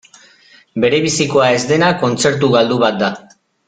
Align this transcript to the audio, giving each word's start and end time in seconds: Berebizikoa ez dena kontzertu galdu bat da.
Berebizikoa 0.85 1.51
ez 1.59 1.61
dena 1.75 1.93
kontzertu 2.03 2.53
galdu 2.59 2.83
bat 2.87 3.03
da. 3.07 3.17